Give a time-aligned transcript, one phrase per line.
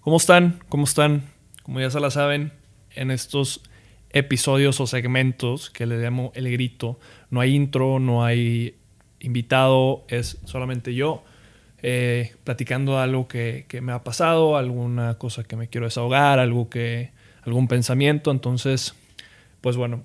[0.00, 0.60] ¿Cómo están?
[0.70, 1.24] ¿Cómo están?
[1.62, 2.52] Como ya se la saben,
[2.94, 3.60] en estos
[4.08, 6.98] episodios o segmentos que le llamo el grito,
[7.28, 8.76] no hay intro, no hay
[9.20, 11.22] invitado, es solamente yo
[11.82, 17.10] eh, platicando algo que, me ha pasado, alguna cosa que me quiero desahogar, algo que,
[17.42, 18.30] algún pensamiento.
[18.30, 18.94] Entonces,
[19.60, 20.02] pues bueno,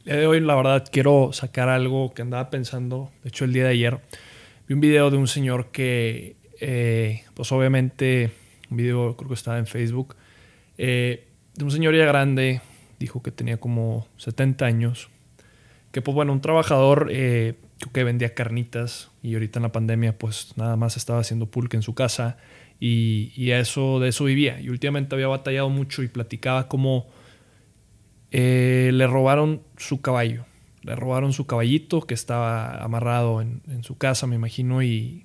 [0.00, 3.12] el día de hoy la verdad quiero sacar algo que andaba pensando.
[3.22, 4.00] De hecho, el día de ayer
[4.66, 8.32] vi un video de un señor que, eh, pues obviamente,
[8.70, 10.16] un video creo que estaba en Facebook,
[10.78, 12.60] eh, de un señor ya grande,
[12.98, 15.08] dijo que tenía como 70 años,
[15.92, 17.54] que pues bueno, un trabajador eh,
[17.92, 21.82] que vendía carnitas y ahorita en la pandemia pues nada más estaba haciendo pulque en
[21.82, 22.36] su casa
[22.78, 24.60] y, eso, de eso vivía.
[24.60, 27.06] Y últimamente había batallado mucho y platicaba cómo
[28.30, 30.44] eh, le robaron su caballo.
[30.82, 35.24] Le robaron su caballito que estaba amarrado en, su casa, me imagino, y,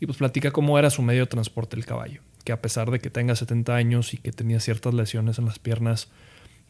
[0.00, 2.22] y pues platica cómo era su medio de transporte el caballo.
[2.46, 5.58] Que a pesar de que tenga 70 años y que tenía ciertas lesiones en las
[5.58, 6.08] piernas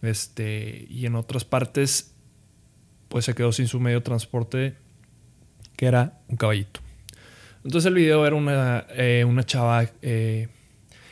[0.00, 2.14] este, y en otras partes,
[3.08, 4.74] pues se quedó sin su medio de transporte,
[5.76, 6.80] que era un caballito.
[7.62, 10.48] Entonces el video era una, eh, una chava eh,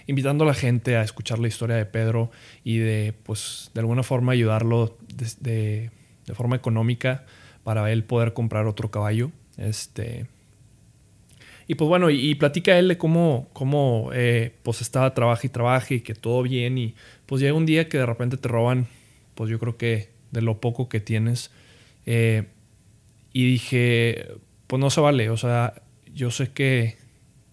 [0.07, 2.31] invitando a la gente a escuchar la historia de Pedro
[2.63, 5.91] y de, pues, de alguna forma ayudarlo de,
[6.25, 7.27] de, forma económica
[7.65, 9.31] para él poder comprar otro caballo.
[9.59, 10.27] Este,
[11.67, 15.95] y pues bueno, y, platica él de cómo, cómo eh, pues estaba trabaja y trabaja
[15.95, 16.95] y que todo bien y
[17.27, 18.87] pues llega un día que de repente te roban,
[19.35, 21.51] pues yo creo que de lo poco que tienes.
[22.07, 22.45] Eh,
[23.33, 24.29] y dije,
[24.67, 26.97] pues no se vale, o sea, yo sé que,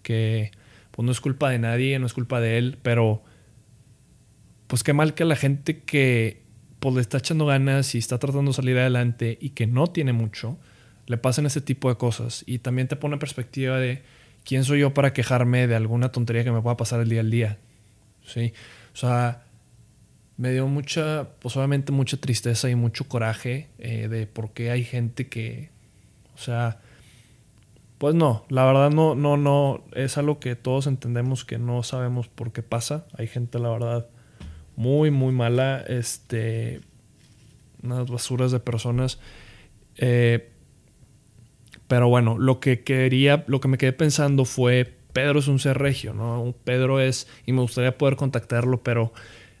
[0.02, 0.50] que
[0.90, 3.22] pues no es culpa de nadie, no es culpa de él, pero
[4.66, 6.42] pues qué mal que la gente que
[6.80, 10.12] pues le está echando ganas y está tratando de salir adelante y que no tiene
[10.12, 10.58] mucho,
[11.06, 12.44] le pasen ese tipo de cosas.
[12.46, 14.02] Y también te pone en perspectiva de
[14.44, 17.30] quién soy yo para quejarme de alguna tontería que me pueda pasar el día al
[17.30, 17.58] día.
[18.24, 18.52] ¿Sí?
[18.92, 19.44] O sea,
[20.36, 24.84] me dio mucha, pues obviamente mucha tristeza y mucho coraje eh, de por qué hay
[24.84, 25.70] gente que,
[26.34, 26.80] o sea,
[27.98, 32.28] pues no, la verdad no, no, no, es algo que todos entendemos que no sabemos
[32.28, 33.06] por qué pasa.
[33.16, 34.08] Hay gente, la verdad,
[34.74, 36.80] muy, muy mala, este,
[37.82, 39.20] unas basuras de personas.
[39.96, 40.51] Eh,
[41.88, 45.78] pero bueno, lo que quería, lo que me quedé pensando fue, Pedro es un ser
[45.78, 46.54] regio, ¿no?
[46.64, 49.12] Pedro es, y me gustaría poder contactarlo, pero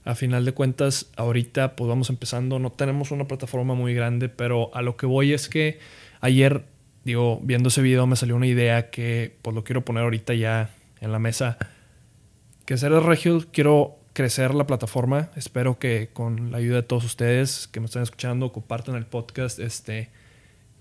[0.04, 4.74] a final de cuentas, ahorita pues vamos empezando, no tenemos una plataforma muy grande, pero
[4.74, 5.78] a lo que voy es que
[6.20, 6.64] ayer,
[7.04, 10.70] digo, viendo ese video me salió una idea que pues lo quiero poner ahorita ya
[11.00, 11.58] en la mesa,
[12.64, 17.68] que Seres Regios quiero crecer la plataforma, espero que con la ayuda de todos ustedes
[17.68, 20.10] que me están escuchando, compartan el podcast, este,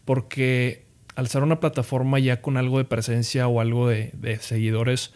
[0.05, 0.85] porque
[1.15, 5.13] al ser una plataforma ya con algo de presencia o algo de, seguidores,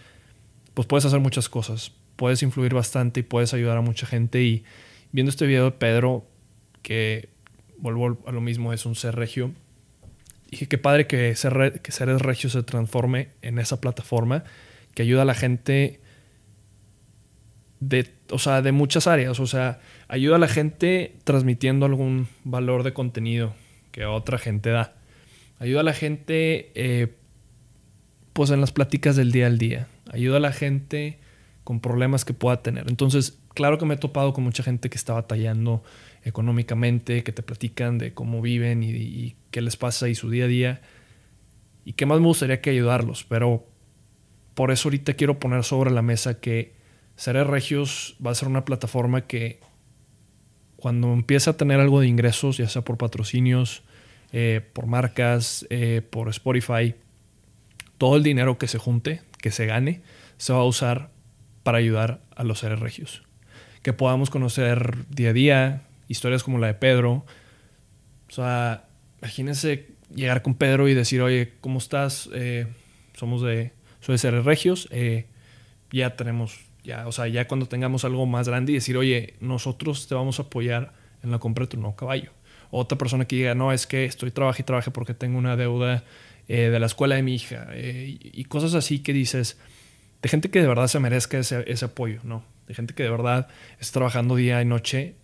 [0.73, 1.91] pues puedes hacer muchas cosas.
[2.15, 4.41] Puedes influir bastante y puedes ayudar a mucha gente.
[4.41, 4.63] Y
[5.11, 6.27] viendo este video de Pedro,
[6.81, 7.29] que
[7.77, 9.51] vuelvo a lo mismo, es un ser regio,
[10.49, 14.43] dije qué padre que, ser, que Seres Regio se transforme en esa plataforma
[14.93, 15.99] que ayuda a la gente
[17.79, 19.39] de, o sea, de muchas áreas.
[19.39, 23.53] O sea, ayuda a la gente transmitiendo algún valor de contenido
[23.91, 24.95] que otra gente da.
[25.59, 27.15] Ayuda a la gente eh,
[28.33, 29.87] pues en las pláticas del día al día.
[30.11, 31.19] Ayuda a la gente
[31.63, 32.85] con problemas que pueda tener.
[32.89, 35.83] Entonces, claro que me he topado con mucha gente que está batallando
[36.23, 40.47] económicamente, que te platican de cómo viven y, qué les pasa y su día a
[40.47, 40.81] día.
[41.85, 43.23] Y qué más me gustaría que ayudarlos.
[43.23, 43.65] Pero
[44.53, 46.73] por eso ahorita quiero poner sobre la mesa que
[47.15, 49.61] Seré Regios va a ser una plataforma que
[50.75, 53.84] cuando empiece a tener algo de ingresos, ya sea por patrocinios,
[54.31, 56.95] eh, por marcas, eh, por Spotify,
[57.97, 60.01] todo el dinero que se junte, que se gane,
[60.37, 61.09] se va a usar
[61.63, 63.23] para ayudar a los seres regios.
[63.81, 67.25] Que podamos conocer día a día historias como la de Pedro.
[68.27, 68.85] O sea,
[69.21, 72.29] imagínense llegar con Pedro y decir, oye, ¿cómo estás?
[72.33, 72.67] Eh,
[73.13, 73.71] somos de,
[74.01, 74.89] soy de seres regios.
[75.91, 80.07] ya tenemos, ya, o sea, ya cuando tengamos algo más grande y decir, oye, nosotros
[80.07, 80.93] te vamos a apoyar
[81.23, 82.31] en la compra de tu nuevo caballo
[82.71, 86.03] otra persona que diga, no, es que estoy trabajando y trabajando porque tengo una deuda
[86.47, 89.57] eh, de la escuela de mi hija eh, y, cosas así que dices,
[90.21, 92.43] de gente que de verdad se merezca ese, ese, apoyo, ¿no?
[92.67, 93.47] De gente que de verdad
[93.79, 95.15] está trabajando día y noche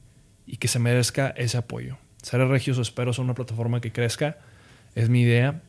[0.46, 1.98] y que se merezca ese apoyo.
[2.22, 4.38] Ser Regios espero es una plataforma que crezca,
[4.96, 5.62] es mi idea.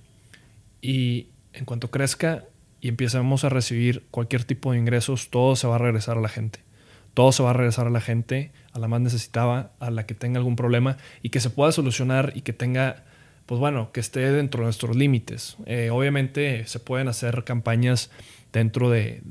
[0.81, 2.45] Y en cuanto crezca
[2.81, 6.29] y empecemos a recibir cualquier tipo de ingresos, todo se va a regresar a la
[6.29, 6.61] gente
[7.15, 10.15] todo se va a regresar a la gente, a la más necesitada, a la que
[10.15, 13.05] tenga algún problema y que se pueda solucionar y que tenga,
[13.47, 15.57] pues bueno, que esté dentro de nuestros límites.
[15.67, 18.11] Eh, obviamente se pueden hacer campañas
[18.53, 19.23] dentro de,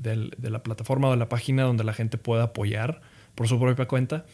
[0.41, 3.01] la plataforma o de la página donde la gente pueda apoyar
[3.35, 4.25] por su propia cuenta,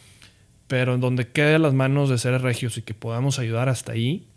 [0.67, 3.93] pero en donde quede a las manos de seres regios y que podamos ayudar hasta
[3.93, 4.27] ahí,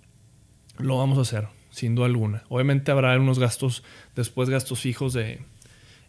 [0.79, 2.45] lo vamos a hacer, sin duda alguna.
[2.49, 3.83] Obviamente habrá unos gastos,
[4.15, 5.41] después gastos fijos de,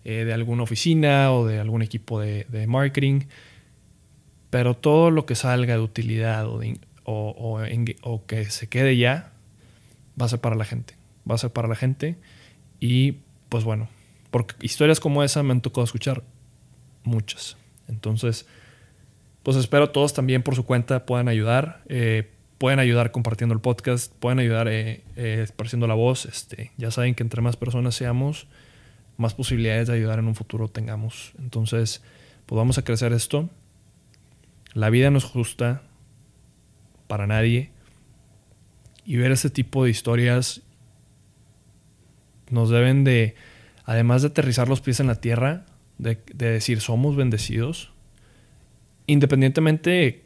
[0.03, 3.21] eh, de alguna oficina o de algún equipo de, marketing,
[4.49, 9.31] pero todo lo que salga de utilidad o, que se quede ya
[10.19, 10.95] va a ser para la gente.
[11.29, 12.17] Va a ser para la gente
[12.79, 13.17] y
[13.49, 13.89] pues bueno,
[14.31, 16.23] porque historias como esa me han tocado escuchar
[17.03, 17.57] muchas.
[17.87, 18.47] Entonces,
[19.43, 21.81] pues espero todos también por su cuenta puedan ayudar.
[21.87, 22.29] Eh,
[22.61, 26.25] pueden ayudar compartiendo el podcast, pueden ayudar eh, eh, esparciendo la voz.
[26.25, 28.45] Este, ya saben que entre más personas seamos,
[29.21, 31.31] más posibilidades de ayudar en un futuro tengamos.
[31.39, 32.01] Entonces,
[32.45, 33.49] pues vamos a crecer esto.
[34.73, 35.83] La vida no es justa
[37.07, 37.71] para nadie.
[39.05, 40.61] Y ver ese tipo de historias
[42.49, 43.35] nos deben de,
[43.85, 45.65] además de aterrizar los pies en la tierra,
[45.97, 47.91] de, decir somos bendecidos,
[49.07, 50.25] independientemente,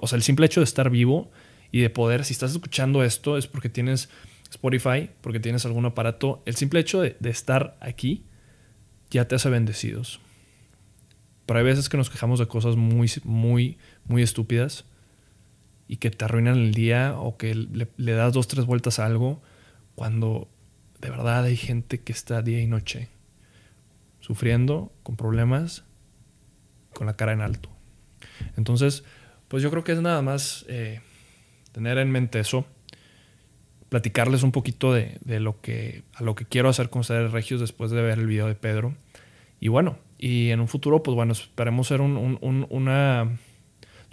[0.00, 1.30] o sea, el simple hecho de estar vivo
[1.70, 4.08] y de poder, si estás escuchando esto, es porque tienes
[4.50, 8.24] Spotify, porque tienes algún aparato, el simple hecho de, estar aquí
[9.10, 10.20] ya te hace bendecidos.
[11.46, 14.84] Pero hay veces que nos quejamos de cosas muy, muy, muy estúpidas
[15.88, 19.40] y que te arruinan el día o que le, das dos, tres vueltas a algo
[19.94, 20.48] cuando
[21.00, 23.08] de verdad hay gente que está día y noche
[24.20, 25.84] sufriendo con problemas
[26.92, 27.68] con la cara en alto.
[28.56, 29.04] Entonces,
[29.46, 31.00] pues yo creo que es nada más eh,
[31.72, 32.66] tener en mente eso
[33.88, 37.90] platicarles un poquito de, lo que, a lo que quiero hacer con ustedes regios después
[37.90, 38.94] de ver el video de Pedro.
[39.60, 43.30] Y bueno, y en un futuro, pues bueno, esperemos ser una,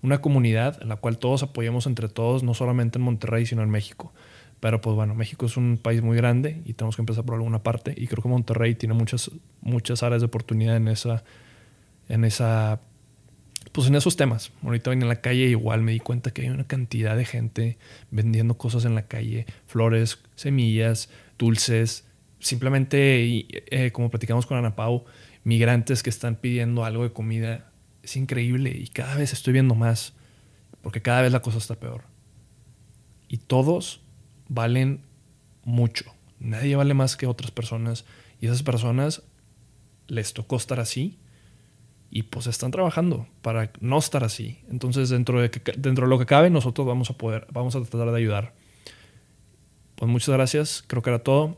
[0.01, 3.69] una comunidad en la cual todos apoyemos entre todos, no solamente en Monterrey, sino en
[3.69, 4.13] México.
[4.59, 7.63] Pero pues bueno, México es un país muy grande y tenemos que empezar por alguna
[7.63, 7.93] parte.
[7.97, 9.31] Y creo que Monterrey tiene muchas,
[9.61, 11.23] muchas áreas de oportunidad en esa,
[12.07, 12.79] en esa
[13.73, 14.51] pues en esos temas.
[14.63, 17.77] Ahorita venía en la calle igual me di cuenta que hay una cantidad de gente
[18.11, 21.09] vendiendo cosas en la calle, flores, semillas,
[21.39, 22.05] dulces,
[22.39, 25.05] simplemente, eh, como platicamos con Ana Pau,
[25.43, 27.71] migrantes que están pidiendo algo de comida.
[28.03, 30.13] Es increíble y cada vez estoy viendo más,
[30.83, 32.03] porque cada vez la cosa está peor.
[33.27, 34.01] Y todos
[34.49, 35.01] valen
[35.63, 36.13] mucho.
[36.39, 38.05] Nadie vale más que otras personas
[38.39, 39.23] y esas personas
[40.07, 41.17] les tocó estar así
[42.15, 44.59] y pues están trabajando para no estar así.
[44.69, 48.11] Entonces, dentro de, dentro de lo que cabe, nosotros vamos a poder, vamos a tratar
[48.11, 48.53] de ayudar.
[49.95, 51.57] Pues muchas gracias, creo que era todo.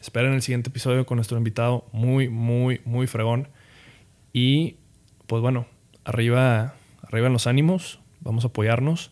[0.00, 3.48] Esperen el siguiente episodio con nuestro invitado muy, muy, muy fregón.
[4.32, 4.76] Y
[5.26, 5.66] pues bueno,
[6.04, 9.10] arriba, arriba en los ánimos, vamos a apoyarnos.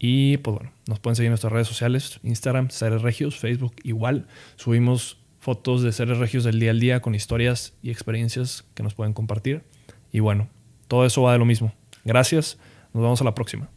[0.00, 4.26] Y pues bueno, nos pueden seguir en nuestras redes sociales, Instagram, Seres Regios, Facebook, igual.
[4.56, 8.94] Subimos fotos de seres regios del día al día con historias y experiencias que nos
[8.94, 9.64] pueden compartir.
[10.12, 10.48] Y bueno,
[10.86, 11.74] todo eso va de lo mismo.
[12.04, 12.58] Gracias,
[12.94, 13.68] nos vemos a la próxima.